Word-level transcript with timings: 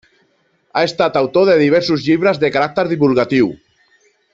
Ha 0.79 0.83
estat 0.89 1.19
autor 1.21 1.45
de 1.51 1.59
diversos 1.61 2.07
llibres 2.09 2.43
de 2.45 2.53
caràcter 2.59 2.91
divulgatiu. 2.95 3.57